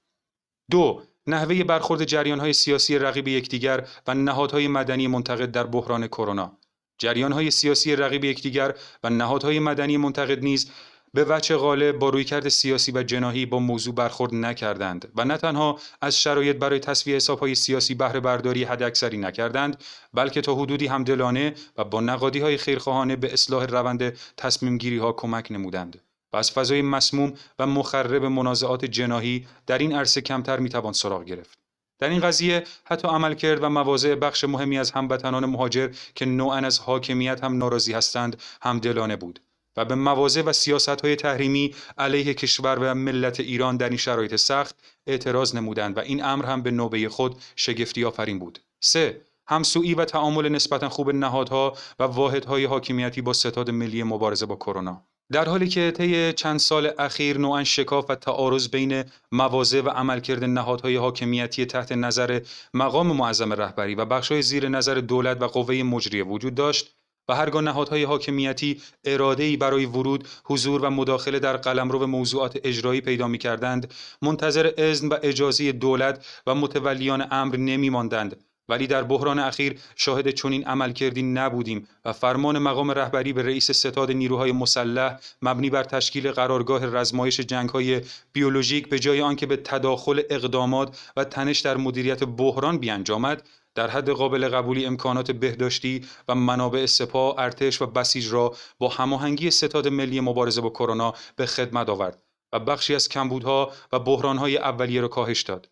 دو 0.70 1.02
نحوه 1.26 1.64
برخورد 1.64 2.04
جریانهای 2.04 2.52
سیاسی 2.52 2.98
رقیب 2.98 3.28
یکدیگر 3.28 3.88
و 4.06 4.14
نهادهای 4.14 4.68
مدنی 4.68 5.06
منتقد 5.06 5.50
در 5.50 5.66
بحران 5.66 6.06
کرونا. 6.06 6.58
جریانهای 6.98 7.50
سیاسی 7.50 7.96
رقیب 7.96 8.24
یکدیگر 8.24 8.74
و 9.04 9.10
نهادهای 9.10 9.58
مدنی 9.58 9.96
منتقد 9.96 10.42
نیز 10.42 10.70
به 11.14 11.24
وجه 11.28 11.56
غالب 11.56 11.98
با 11.98 12.08
رویکرد 12.08 12.48
سیاسی 12.48 12.92
و 12.92 13.02
جناهی 13.02 13.46
با 13.46 13.58
موضوع 13.58 13.94
برخورد 13.94 14.34
نکردند 14.34 15.12
و 15.16 15.24
نه 15.24 15.36
تنها 15.36 15.78
از 16.00 16.20
شرایط 16.20 16.56
برای 16.56 16.78
تصفیه 16.78 17.16
حسابهای 17.16 17.54
سیاسی 17.54 17.94
بهره 17.94 18.20
برداری 18.20 18.64
حداکثری 18.64 19.18
نکردند 19.18 19.84
بلکه 20.14 20.40
تا 20.40 20.54
حدودی 20.54 20.86
همدلانه 20.86 21.54
و 21.76 21.84
با 21.84 22.00
نقادی 22.00 22.40
های 22.40 22.56
خیرخواهانه 22.56 23.16
به 23.16 23.32
اصلاح 23.32 23.64
روند 23.64 24.16
تصمیم 24.36 24.78
گیری 24.78 24.98
ها 24.98 25.12
کمک 25.12 25.52
نمودند. 25.52 26.09
و 26.32 26.36
از 26.36 26.50
فضای 26.50 26.82
مسموم 26.82 27.32
و 27.58 27.66
مخرب 27.66 28.24
منازعات 28.24 28.84
جناهی 28.84 29.46
در 29.66 29.78
این 29.78 29.94
عرصه 29.94 30.20
کمتر 30.20 30.58
می‌توان 30.58 30.92
سراغ 30.92 31.24
گرفت 31.24 31.58
در 31.98 32.08
این 32.08 32.20
قضیه 32.20 32.64
حتی 32.84 33.08
عملکرد 33.08 33.62
و 33.62 33.68
مواضع 33.68 34.14
بخش 34.14 34.44
مهمی 34.44 34.78
از 34.78 34.90
هموطنان 34.90 35.46
مهاجر 35.46 35.88
که 36.14 36.26
نوعا 36.26 36.56
از 36.56 36.78
حاکمیت 36.78 37.44
هم 37.44 37.58
ناراضی 37.58 37.92
هستند 37.92 38.42
همدلانه 38.62 39.16
بود 39.16 39.40
و 39.76 39.84
به 39.84 39.94
مواضع 39.94 40.42
و 40.42 40.52
سیاست 40.52 41.00
های 41.00 41.16
تحریمی 41.16 41.74
علیه 41.98 42.34
کشور 42.34 42.78
و 42.78 42.94
ملت 42.94 43.40
ایران 43.40 43.76
در 43.76 43.88
این 43.88 43.98
شرایط 43.98 44.36
سخت 44.36 44.76
اعتراض 45.06 45.54
نمودند 45.54 45.96
و 45.96 46.00
این 46.00 46.24
امر 46.24 46.46
هم 46.46 46.62
به 46.62 46.70
نوبه 46.70 47.08
خود 47.08 47.42
شگفتی 47.56 48.04
آفرین 48.04 48.38
بود. 48.38 48.58
3. 48.80 49.20
همسویی 49.46 49.94
و 49.94 50.04
تعامل 50.04 50.48
نسبتا 50.48 50.88
خوب 50.88 51.10
نهادها 51.10 51.76
و 51.98 52.04
واحدهای 52.04 52.64
حاکمیتی 52.64 53.20
با 53.20 53.32
ستاد 53.32 53.70
ملی 53.70 54.02
مبارزه 54.02 54.46
با 54.46 54.56
کرونا 54.56 55.02
در 55.32 55.48
حالی 55.48 55.68
که 55.68 55.90
طی 55.90 56.32
چند 56.32 56.58
سال 56.58 56.90
اخیر 56.98 57.38
نوعا 57.38 57.64
شکاف 57.64 58.10
و 58.10 58.14
تعارض 58.14 58.68
بین 58.68 59.04
مواضع 59.32 59.80
و 59.80 59.88
عملکرد 59.88 60.44
نهادهای 60.44 60.96
حاکمیتی 60.96 61.66
تحت 61.66 61.92
نظر 61.92 62.40
مقام 62.74 63.06
معظم 63.06 63.52
رهبری 63.52 63.94
و 63.94 64.04
بخشهای 64.04 64.42
زیر 64.42 64.68
نظر 64.68 64.94
دولت 64.94 65.42
و 65.42 65.46
قوه 65.46 65.74
مجریه 65.74 66.24
وجود 66.24 66.54
داشت 66.54 66.94
و 67.28 67.34
هرگاه 67.34 67.62
نهادهای 67.62 68.04
حاکمیتی 68.04 68.80
ای 69.04 69.56
برای 69.56 69.86
ورود، 69.86 70.28
حضور 70.44 70.84
و 70.84 70.90
مداخله 70.90 71.38
در 71.38 71.56
قلمرو 71.56 72.06
موضوعات 72.06 72.58
اجرایی 72.64 73.00
پیدا 73.00 73.28
می 73.28 73.38
کردند، 73.38 73.94
منتظر 74.22 74.70
اذن 74.78 75.08
و 75.08 75.16
اجازه 75.22 75.72
دولت 75.72 76.26
و 76.46 76.54
متولیان 76.54 77.26
امر 77.30 77.56
نمی 77.56 77.90
ماندند 77.90 78.36
ولی 78.70 78.86
در 78.86 79.02
بحران 79.02 79.38
اخیر 79.38 79.78
شاهد 79.96 80.30
چنین 80.30 80.64
عملکردی 80.64 81.22
نبودیم 81.22 81.88
و 82.04 82.12
فرمان 82.12 82.58
مقام 82.58 82.90
رهبری 82.90 83.32
به 83.32 83.42
رئیس 83.42 83.70
ستاد 83.70 84.12
نیروهای 84.12 84.52
مسلح 84.52 85.16
مبنی 85.42 85.70
بر 85.70 85.84
تشکیل 85.84 86.30
قرارگاه 86.30 86.86
رزمایش 86.86 87.40
جنگهای 87.40 88.00
بیولوژیک 88.32 88.88
به 88.88 88.98
جای 88.98 89.20
آنکه 89.20 89.46
به 89.46 89.56
تداخل 89.56 90.22
اقدامات 90.30 90.98
و 91.16 91.24
تنش 91.24 91.60
در 91.60 91.76
مدیریت 91.76 92.24
بحران 92.24 92.78
بیانجامد 92.78 93.42
در 93.74 93.90
حد 93.90 94.10
قابل 94.10 94.48
قبولی 94.48 94.86
امکانات 94.86 95.30
بهداشتی 95.30 96.04
و 96.28 96.34
منابع 96.34 96.86
سپاه، 96.86 97.34
ارتش 97.38 97.82
و 97.82 97.86
بسیج 97.86 98.28
را 98.28 98.54
با 98.78 98.88
هماهنگی 98.88 99.50
ستاد 99.50 99.88
ملی 99.88 100.20
مبارزه 100.20 100.60
با 100.60 100.70
کرونا 100.70 101.14
به 101.36 101.46
خدمت 101.46 101.88
آورد 101.88 102.22
و 102.52 102.58
بخشی 102.58 102.94
از 102.94 103.08
کمبودها 103.08 103.72
و 103.92 103.98
بحرانهای 103.98 104.56
اولیه 104.56 105.00
را 105.00 105.08
کاهش 105.08 105.42
داد. 105.42 105.68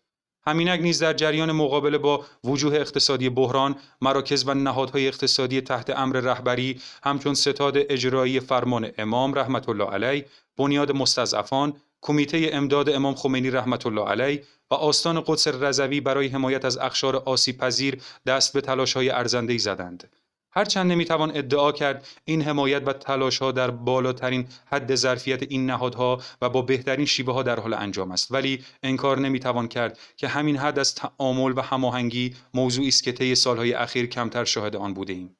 همینک 0.49 0.79
نیز 0.79 0.99
در 0.99 1.13
جریان 1.13 1.51
مقابله 1.51 1.97
با 1.97 2.25
وجوه 2.43 2.75
اقتصادی 2.75 3.29
بحران 3.29 3.75
مراکز 4.01 4.47
و 4.47 4.53
نهادهای 4.53 5.07
اقتصادی 5.07 5.61
تحت 5.61 5.89
امر 5.89 6.19
رهبری 6.19 6.81
همچون 7.03 7.33
ستاد 7.33 7.77
اجرایی 7.77 8.39
فرمان 8.39 8.91
امام 8.97 9.33
رحمت 9.33 9.69
الله 9.69 9.85
علیه 9.85 10.25
بنیاد 10.57 10.91
مستضعفان 10.91 11.73
کمیته 12.01 12.49
امداد 12.53 12.89
امام 12.89 13.15
خمینی 13.15 13.49
رحمت 13.49 13.85
الله 13.85 14.05
علیه 14.05 14.43
و 14.71 14.73
آستان 14.73 15.23
قدس 15.27 15.47
رضوی 15.47 16.01
برای 16.01 16.27
حمایت 16.27 16.65
از 16.65 16.77
اخشار 16.77 17.15
آسیب 17.15 17.57
پذیر 17.57 18.01
دست 18.25 18.53
به 18.53 18.61
تلاش 18.61 18.93
های 18.93 19.09
ارزنده 19.09 19.57
زدند. 19.57 20.09
هرچند 20.51 20.91
نمی‌توان 20.91 21.37
ادعا 21.37 21.71
کرد 21.71 22.07
این 22.25 22.41
حمایت 22.41 22.87
و 22.87 22.93
تلاش 22.93 23.37
ها 23.37 23.51
در 23.51 23.71
بالاترین 23.71 24.47
حد 24.65 24.95
ظرفیت 24.95 25.43
این 25.43 25.65
نهادها 25.65 26.21
و 26.41 26.49
با 26.49 26.61
بهترین 26.61 27.05
شیوه 27.05 27.33
ها 27.33 27.43
در 27.43 27.59
حال 27.59 27.73
انجام 27.73 28.11
است 28.11 28.31
ولی 28.31 28.63
انکار 28.83 29.19
نمی‌توان 29.19 29.67
کرد 29.67 29.99
که 30.17 30.27
همین 30.27 30.57
حد 30.57 30.79
از 30.79 30.95
تعامل 30.95 31.53
و 31.55 31.61
هماهنگی 31.61 32.35
موضوعی 32.53 32.87
است 32.87 33.03
که 33.03 33.11
طی 33.11 33.35
سالهای 33.35 33.73
اخیر 33.73 34.05
کمتر 34.05 34.45
شاهد 34.45 34.75
آن 34.75 34.93
بوده 34.93 35.13
ایم. 35.13 35.37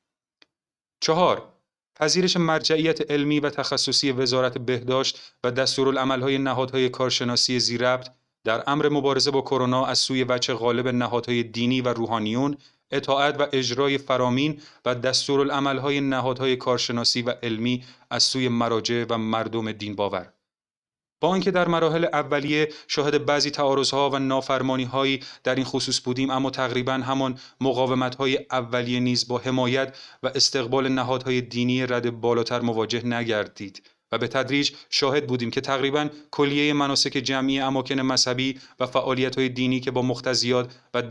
چهار 1.02 1.54
پذیرش 1.96 2.38
مرجعیت 2.38 3.12
علمی 3.12 3.40
و 3.40 3.50
تخصصی 3.50 4.12
وزارت 4.12 4.58
بهداشت 4.58 5.20
و 5.44 5.52
دستورالعملهای 5.52 6.38
نهادهای 6.38 6.90
کارشناسی 6.90 7.60
زیربط 7.60 8.10
در 8.44 8.64
امر 8.68 8.90
مبارزه 8.90 9.32
با 9.32 9.42
کرونا 9.42 9.86
از 9.86 10.00
سوی 10.00 10.24
وچه 10.24 10.54
غالب 10.54 10.88
نهادهای 10.88 11.44
دینی 11.44 11.82
و 11.82 11.88
روحانیون 11.88 12.58
اطاعت 12.92 13.40
و 13.40 13.48
اجرای 13.54 13.98
فرامین 13.98 14.62
و 14.86 14.96
دستورالعملهای 14.96 16.02
نهادهای 16.02 16.56
کارشناسی 16.56 17.22
و 17.22 17.30
علمی 17.44 17.84
از 18.10 18.24
سوی 18.24 18.48
مراجع 18.48 19.06
و 19.10 19.18
مردم 19.18 19.72
دین 19.72 19.96
باور 19.96 20.34
با 21.22 21.28
آنکه 21.28 21.52
در 21.52 21.68
مراحل 21.68 22.06
اولیه 22.06 22.70
شاهد 22.88 23.26
بعضی 23.26 23.52
تعارضها 23.52 24.10
و 24.10 24.20
نافرمانیهایی 24.20 25.20
در 25.44 25.56
این 25.56 25.66
خصوص 25.66 26.02
بودیم 26.02 26.30
اما 26.30 26.50
تقریبا 26.50 26.94
همان 26.94 27.40
مقاومتهای 27.62 28.46
اولیه 28.52 29.00
نیز 29.00 29.28
با 29.28 29.38
حمایت 29.38 29.98
و 30.24 30.28
استقبال 30.28 30.90
نهادهای 30.90 31.42
دینی 31.42 31.86
رد 31.86 32.22
بالاتر 32.22 32.62
مواجه 32.62 33.06
نگردید. 33.06 33.90
و 34.12 34.18
به 34.18 34.28
تدریج 34.28 34.72
شاهد 34.90 35.28
بودیم 35.28 35.52
که 35.52 35.62
تقریبا 35.62 36.10
کلیه 36.32 36.74
مناسک 36.74 37.12
جمعی 37.12 37.60
اماکن 37.60 38.00
مذهبی 38.02 38.60
و 38.80 38.86
فعالیت 38.86 39.36
های 39.36 39.50
دینی 39.50 39.80
که 39.80 39.92
با 39.92 40.02
مختزیات 40.02 40.72
و 40.94 41.04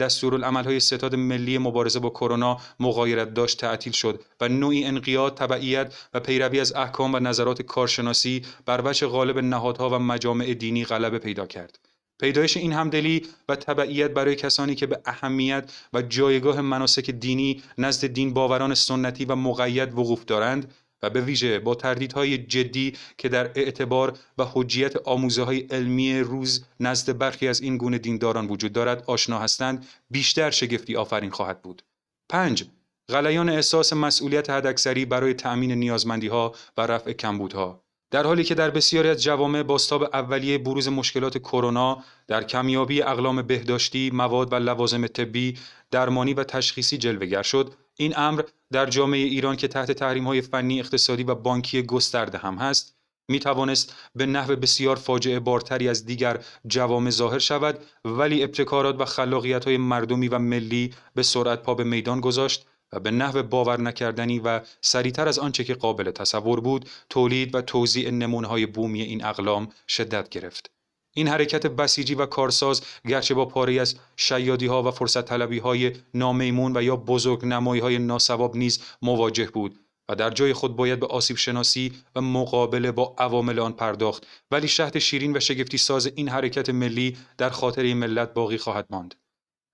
های 0.65 0.81
ستاد 0.81 1.15
ملی 1.15 1.59
مبارزه 1.59 2.01
با 2.01 2.11
کرونا 2.11 2.61
مغایرت 2.81 3.35
داشت 3.35 3.61
تعطیل 3.61 3.93
شد 3.93 4.21
و 4.41 4.49
نوعی 4.49 4.85
انقیاد 4.85 5.35
تبعیت 5.35 5.95
و 6.15 6.21
پیروی 6.21 6.61
از 6.61 6.73
احکام 6.73 7.15
و 7.15 7.19
نظرات 7.19 7.63
کارشناسی 7.63 8.43
بر 8.67 8.83
وجه 8.85 9.07
غالب 9.07 9.39
نهادها 9.39 9.91
و 9.91 9.99
مجامع 9.99 10.55
دینی 10.55 10.85
غلبه 10.85 11.19
پیدا 11.19 11.47
کرد. 11.47 11.79
پیدایش 12.21 12.57
این 12.57 12.73
همدلی 12.73 13.23
و 13.49 13.57
تبعیت 13.57 14.11
برای 14.11 14.37
کسانی 14.37 14.75
که 14.75 14.87
به 14.87 15.01
اهمیت 15.05 15.73
و 15.93 16.03
جایگاه 16.03 16.61
مناسک 16.61 17.11
دینی 17.11 17.63
نزد 17.79 18.07
دین 18.07 18.35
باوران 18.35 18.75
سنتی 18.75 19.25
و 19.25 19.35
مقید 19.35 19.93
وقوف 19.93 20.25
دارند 20.25 20.75
و 21.03 21.11
به 21.11 21.21
ویژه 21.21 21.59
با 21.59 21.75
تردیدهای 21.75 22.39
جدی 22.39 22.97
که 23.19 23.29
در 23.29 23.51
اعتبار 23.55 24.19
و 24.39 24.47
حجیت 24.53 24.97
آموزه 24.97 25.43
های 25.43 25.59
علمی 25.61 26.21
روز 26.21 26.65
نزد 26.81 27.19
برخی 27.19 27.49
از 27.49 27.61
این 27.61 27.77
گونه 27.77 27.99
دینداران 27.99 28.47
وجود 28.47 28.73
دارد 28.73 29.05
آشنا 29.07 29.39
هستند 29.39 29.87
بیشتر 30.11 30.51
شگفتی 30.51 30.97
آفرین 30.97 31.31
خواهد 31.31 31.63
بود. 31.63 31.83
5. 32.29 32.65
غلیان 33.09 33.49
احساس 33.49 33.93
مسئولیت 33.93 34.51
حداکثری 34.51 35.05
برای 35.05 35.35
تأمین 35.35 35.73
نیازمندی 35.73 36.29
ها 36.29 36.55
و 36.77 36.87
رفع 36.87 37.13
کمبودها 37.13 37.83
در 38.11 38.27
حالی 38.27 38.45
که 38.45 38.55
در 38.55 38.71
بسیاری 38.71 39.09
از 39.09 39.23
جوامع 39.23 39.63
باستاب 39.63 40.03
اولیه 40.03 40.59
بروز 40.59 40.89
مشکلات 40.89 41.39
کرونا 41.39 42.05
در 42.27 42.45
کمیابی 42.45 43.03
اقلام 43.03 43.43
بهداشتی، 43.43 44.11
مواد 44.15 44.53
و 44.53 44.57
لوازم 44.57 45.07
طبی، 45.07 45.59
درمانی 45.91 46.35
و 46.35 46.45
تشخیصی 46.45 46.99
جلوگر 46.99 47.43
شد، 47.43 47.75
این 48.01 48.19
امر 48.19 48.43
در 48.73 48.87
جامعه 48.87 49.21
ایران 49.21 49.57
که 49.57 49.69
تحت 49.69 49.93
تحریم 49.93 50.25
های 50.25 50.41
فنی 50.41 50.81
اقتصادی 50.81 51.23
و 51.23 51.35
بانکی 51.35 51.83
گسترده 51.83 52.39
هم 52.39 52.55
هست 52.55 52.97
می 53.29 53.39
توانست 53.39 53.95
به 54.15 54.27
نحو 54.27 54.57
بسیار 54.57 54.97
فاجعه 54.97 55.41
بارتری 55.41 55.89
از 55.89 56.07
دیگر 56.07 56.45
جوامع 56.67 57.11
ظاهر 57.11 57.39
شود 57.39 57.79
ولی 58.05 58.43
ابتکارات 58.43 59.01
و 59.01 59.05
خلاقیت 59.05 59.65
های 59.65 59.77
مردمی 59.77 60.29
و 60.29 60.39
ملی 60.39 60.95
به 61.15 61.23
سرعت 61.23 61.63
پا 61.63 61.75
به 61.75 61.85
میدان 61.85 62.21
گذاشت 62.21 62.67
و 62.93 63.01
به 63.01 63.11
نحو 63.11 63.43
باور 63.43 63.81
نکردنی 63.81 64.39
و 64.39 64.61
سریعتر 64.81 65.29
از 65.29 65.39
آنچه 65.39 65.65
که 65.65 65.75
قابل 65.75 66.11
تصور 66.11 66.61
بود 66.61 66.89
تولید 67.11 67.55
و 67.55 67.61
توزیع 67.61 68.11
نمونه 68.11 68.49
های 68.49 68.67
بومی 68.67 69.03
این 69.03 69.25
اقلام 69.25 69.69
شدت 69.89 70.29
گرفت. 70.29 70.78
این 71.19 71.29
حرکت 71.29 71.67
بسیجی 71.67 72.15
و 72.15 72.27
کارساز 72.27 72.83
گرچه 73.09 73.35
با 73.35 73.45
پاره 73.45 73.81
از 73.81 73.95
شیادی 74.17 74.67
ها 74.67 74.83
و 74.83 74.91
فرصت 74.91 75.25
طلبی 75.25 75.59
های 75.59 75.93
نامیمون 76.15 76.77
و 76.77 76.83
یا 76.83 76.97
بزرگ 76.97 77.45
نمایی 77.45 77.81
های 77.81 77.99
ناسواب 77.99 78.57
نیز 78.57 78.81
مواجه 79.03 79.51
بود 79.51 79.81
و 80.09 80.15
در 80.15 80.31
جای 80.31 80.53
خود 80.53 80.77
باید 80.77 81.01
به 81.01 81.07
آسیب 81.07 81.37
شناسی 81.37 81.93
و 82.17 82.21
مقابله 82.21 82.93
با 82.93 83.15
عوامل 83.19 83.59
آن 83.59 83.73
پرداخت. 83.73 84.27
ولی 84.51 84.69
شهد 84.69 84.99
شیرین 84.99 85.37
و 85.37 85.41
شگفتی 85.41 85.79
ساز 85.79 86.07
این 86.07 86.29
حرکت 86.29 86.71
ملی 86.71 87.17
در 87.39 87.51
خاطر 87.51 87.95
ملت 87.95 88.35
باقی 88.35 88.59
خواهد 88.59 88.87
ماند. 88.91 89.15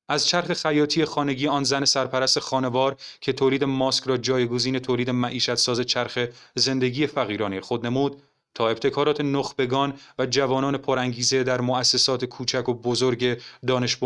از 0.09 0.27
چرخ 0.27 0.53
خیاطی 0.53 1.05
خانگی 1.05 1.49
آن 1.49 1.65
زن 1.65 1.85
سرپرست 1.85 2.39
خانوار 2.39 2.97
که 3.21 3.33
تولید 3.33 3.65
ماسک 3.65 4.05
را 4.05 4.17
جایگزین 4.17 4.79
تولید 4.79 5.11
معیشت 5.11 5.55
ساز 5.55 5.81
چرخ 5.81 6.19
زندگی 6.55 7.07
فقیرانی 7.07 7.61
خود 7.61 7.87
نمود 7.87 8.23
تا 8.55 8.69
ابتکارات 8.69 9.21
نخبگان 9.21 9.95
و 10.19 10.27
جوانان 10.27 10.77
پرانگیزه 10.77 11.43
در 11.43 11.61
مؤسسات 11.61 12.25
کوچک 12.25 12.69
و 12.69 12.75
بزرگ 12.75 13.41
دانش 13.67 13.99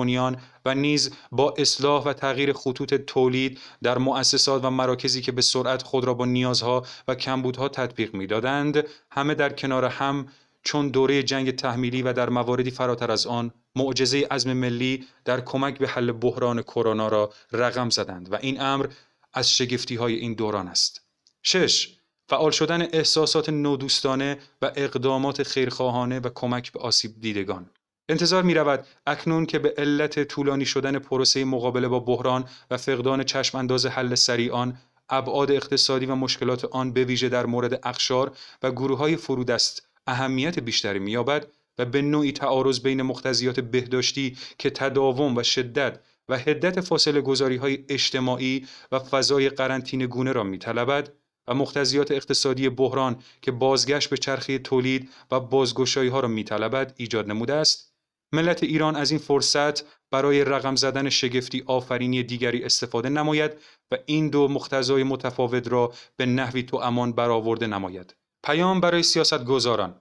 و 0.64 0.74
نیز 0.74 1.10
با 1.32 1.54
اصلاح 1.58 2.04
و 2.04 2.12
تغییر 2.12 2.52
خطوط 2.52 2.94
تولید 2.94 3.60
در 3.82 3.98
مؤسسات 3.98 4.64
و 4.64 4.70
مراکزی 4.70 5.20
که 5.20 5.32
به 5.32 5.42
سرعت 5.42 5.82
خود 5.82 6.04
را 6.04 6.14
با 6.14 6.24
نیازها 6.24 6.86
و 7.08 7.14
کمبودها 7.14 7.68
تطبیق 7.68 8.14
می‌دادند 8.14 8.84
همه 9.10 9.34
در 9.34 9.52
کنار 9.52 9.84
هم 9.84 10.28
چون 10.62 10.88
دوره 10.88 11.22
جنگ 11.22 11.50
تحمیلی 11.50 12.02
و 12.02 12.12
در 12.12 12.28
مواردی 12.28 12.70
فراتر 12.70 13.10
از 13.10 13.26
آن 13.26 13.50
معجزه 13.76 14.26
عزم 14.30 14.52
ملی 14.52 15.06
در 15.24 15.40
کمک 15.40 15.78
به 15.78 15.88
حل 15.88 16.12
بحران 16.12 16.62
کرونا 16.62 17.08
را 17.08 17.32
رقم 17.52 17.90
زدند 17.90 18.32
و 18.32 18.38
این 18.40 18.60
امر 18.60 18.86
از 19.32 19.56
شگفتی 19.56 19.94
های 19.96 20.14
این 20.14 20.34
دوران 20.34 20.68
است. 20.68 21.00
6. 21.42 21.97
فعال 22.28 22.50
شدن 22.50 22.82
احساسات 22.82 23.48
نودوستانه 23.48 24.38
و 24.62 24.72
اقدامات 24.76 25.42
خیرخواهانه 25.42 26.20
و 26.20 26.28
کمک 26.34 26.72
به 26.72 26.80
آسیب 26.80 27.20
دیدگان. 27.20 27.70
انتظار 28.08 28.42
می 28.42 28.54
رود 28.54 28.86
اکنون 29.06 29.46
که 29.46 29.58
به 29.58 29.74
علت 29.78 30.24
طولانی 30.24 30.66
شدن 30.66 30.98
پروسه 30.98 31.44
مقابله 31.44 31.88
با 31.88 32.00
بحران 32.00 32.44
و 32.70 32.76
فقدان 32.76 33.24
چشم 33.24 33.58
انداز 33.58 33.86
حل 33.86 34.14
سریع 34.14 34.52
آن 34.52 34.78
ابعاد 35.08 35.50
اقتصادی 35.50 36.06
و 36.06 36.14
مشکلات 36.14 36.64
آن 36.64 36.92
به 36.92 37.04
ویژه 37.04 37.28
در 37.28 37.46
مورد 37.46 37.80
اقشار 37.88 38.36
و 38.62 38.70
گروه 38.70 38.98
های 38.98 39.16
فرودست 39.16 39.88
اهمیت 40.06 40.58
بیشتری 40.58 40.98
می‌یابد 40.98 41.46
و 41.78 41.84
به 41.84 42.02
نوعی 42.02 42.32
تعارض 42.32 42.80
بین 42.80 43.02
مقتضیات 43.02 43.60
بهداشتی 43.60 44.36
که 44.58 44.70
تداوم 44.70 45.36
و 45.36 45.42
شدت 45.42 46.00
و 46.28 46.38
هدت 46.38 46.80
فاصله 46.80 47.20
گذاری 47.20 47.56
های 47.56 47.84
اجتماعی 47.88 48.66
و 48.92 48.98
فضای 48.98 49.48
قرنطینه 49.48 50.06
گونه 50.06 50.32
را 50.32 50.42
میطلبد 50.42 51.12
و 51.48 51.54
مقتضیات 51.54 52.10
اقتصادی 52.10 52.68
بحران 52.68 53.16
که 53.42 53.52
بازگشت 53.52 54.10
به 54.10 54.16
چرخه 54.16 54.58
تولید 54.58 55.10
و 55.30 55.40
بازگشایی 55.40 56.08
ها 56.08 56.20
را 56.20 56.28
میطلبد 56.28 56.94
ایجاد 56.96 57.28
نموده 57.28 57.54
است. 57.54 57.94
ملت 58.32 58.62
ایران 58.62 58.96
از 58.96 59.10
این 59.10 59.20
فرصت 59.20 59.84
برای 60.10 60.44
رقم 60.44 60.76
زدن 60.76 61.08
شگفتی 61.08 61.62
آفرینی 61.66 62.22
دیگری 62.22 62.64
استفاده 62.64 63.08
نماید 63.08 63.52
و 63.90 63.96
این 64.06 64.28
دو 64.28 64.48
مقتضای 64.48 65.02
متفاوت 65.02 65.68
را 65.68 65.92
به 66.16 66.26
نحوی 66.26 66.62
تو 66.62 66.76
امان 66.76 67.12
برآورده 67.12 67.66
نماید. 67.66 68.16
پیام 68.46 68.80
برای 68.80 69.02
سیاست 69.02 69.44
گذاران 69.44 70.00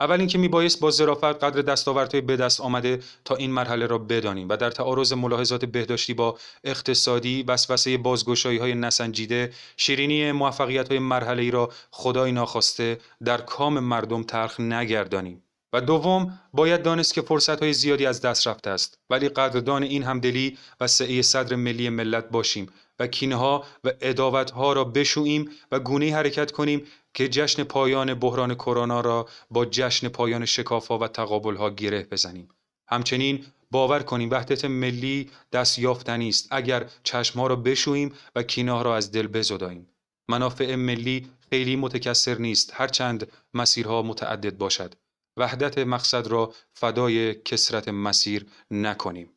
اول 0.00 0.18
اینکه 0.18 0.38
میبایست 0.38 0.80
با 0.80 0.90
ظرافت 0.90 1.24
قدر 1.24 1.62
دستاوردهای 1.62 2.20
به 2.20 2.36
دست 2.36 2.60
آمده 2.60 3.00
تا 3.24 3.36
این 3.36 3.50
مرحله 3.50 3.86
را 3.86 3.98
بدانیم 3.98 4.48
و 4.48 4.56
در 4.56 4.70
تعارض 4.70 5.12
ملاحظات 5.12 5.64
بهداشتی 5.64 6.14
با 6.14 6.38
اقتصادی 6.64 7.42
وسوسه 7.42 7.98
بازگشایی 7.98 8.58
های 8.58 8.74
نسنجیده 8.74 9.52
شیرینی 9.76 10.32
موفقیت 10.32 10.88
های 10.88 10.98
مرحله 10.98 11.42
ای 11.42 11.50
را 11.50 11.72
خدای 11.90 12.32
ناخواسته 12.32 12.98
در 13.24 13.40
کام 13.40 13.78
مردم 13.78 14.22
تلخ 14.22 14.60
نگردانیم. 14.60 15.42
و 15.72 15.80
دوم 15.80 16.38
باید 16.52 16.82
دانست 16.82 17.14
که 17.14 17.22
فرصت 17.22 17.62
های 17.62 17.72
زیادی 17.72 18.06
از 18.06 18.20
دست 18.20 18.46
رفته 18.46 18.70
است 18.70 18.98
ولی 19.10 19.28
قدردان 19.28 19.82
این 19.82 20.02
همدلی 20.02 20.58
و 20.80 20.86
سعی 20.86 21.22
صدر 21.22 21.56
ملی 21.56 21.88
ملت 21.88 22.30
باشیم 22.30 22.68
و 22.98 23.06
کینه 23.06 23.36
ها 23.36 23.64
و 23.84 23.92
اداوت 24.00 24.50
ها 24.50 24.72
را 24.72 24.84
بشوییم 24.84 25.50
و 25.72 25.78
گونه 25.78 26.14
حرکت 26.14 26.52
کنیم 26.52 26.86
که 27.14 27.28
جشن 27.28 27.64
پایان 27.64 28.14
بحران 28.14 28.54
کرونا 28.54 29.00
را 29.00 29.28
با 29.50 29.66
جشن 29.66 30.08
پایان 30.08 30.44
شکافها 30.44 30.98
و 30.98 31.08
تقابل 31.08 31.56
ها 31.56 31.70
گره 31.70 32.02
بزنیم. 32.10 32.48
همچنین 32.88 33.44
باور 33.70 34.02
کنیم 34.02 34.30
وحدت 34.30 34.64
ملی 34.64 35.30
دست 35.52 35.78
یافتنی 35.78 36.28
است. 36.28 36.48
اگر 36.50 36.86
چشم 37.02 37.40
ها 37.40 37.46
را 37.46 37.56
بشوییم 37.56 38.14
و 38.34 38.42
کینه 38.42 38.82
را 38.82 38.96
از 38.96 39.12
دل 39.12 39.26
بزداییم. 39.26 39.88
منافع 40.28 40.74
ملی 40.74 41.30
خیلی 41.50 41.76
متکثر 41.76 42.38
نیست. 42.38 42.72
هرچند 42.74 43.32
مسیرها 43.54 44.02
متعدد 44.02 44.58
باشد. 44.58 44.94
وحدت 45.36 45.78
مقصد 45.78 46.26
را 46.26 46.54
فدای 46.74 47.34
کسرت 47.34 47.88
مسیر 47.88 48.46
نکنیم. 48.70 49.30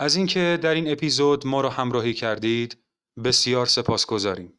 از 0.00 0.16
اینکه 0.16 0.58
در 0.62 0.74
این 0.74 0.92
اپیزود 0.92 1.46
ما 1.46 1.60
را 1.60 1.70
همراهی 1.70 2.14
کردید 2.14 2.84
بسیار 3.24 3.66
سپاسگزاریم. 3.66 4.52